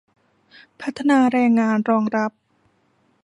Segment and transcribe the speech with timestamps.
[0.81, 2.31] พัฒนาแรงงานรองรับ